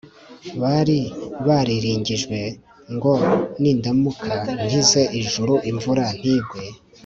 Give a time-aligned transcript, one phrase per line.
[0.61, 0.99] Bari
[1.47, 2.39] bariringijwe
[2.95, 3.13] ngo
[3.61, 4.31] Nindamuka
[4.63, 6.61] nkinze ijuru imvura ntigwe